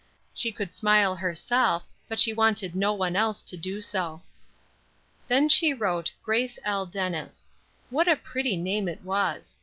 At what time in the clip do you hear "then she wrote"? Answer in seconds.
5.27-6.11